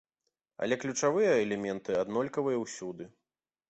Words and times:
Але 0.65 0.75
ключавыя 0.85 1.37
элементы 1.45 1.99
аднолькавыя 2.03 2.57
ўсюды. 2.67 3.03